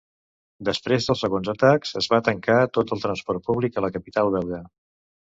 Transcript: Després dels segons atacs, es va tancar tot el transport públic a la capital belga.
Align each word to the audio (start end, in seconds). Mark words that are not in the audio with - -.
Després 0.69 1.09
dels 1.09 1.19
segons 1.25 1.51
atacs, 1.53 1.93
es 2.01 2.07
va 2.13 2.19
tancar 2.29 2.55
tot 2.79 2.95
el 2.97 3.05
transport 3.05 3.45
públic 3.51 3.79
a 3.79 3.85
la 3.87 3.93
capital 3.99 4.33
belga. 4.39 4.65